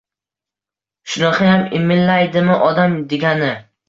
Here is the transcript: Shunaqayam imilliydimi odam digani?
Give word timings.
Shunaqayam 1.11 1.65
imilliydimi 1.79 2.57
odam 2.69 2.97
digani? 3.13 3.51